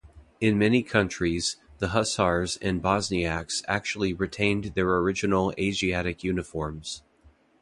[0.39, 7.03] In many countries, the hussars and bosniaks actually retained their original Asiatic uniforms.